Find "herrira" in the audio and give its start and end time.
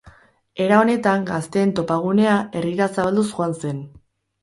2.61-2.91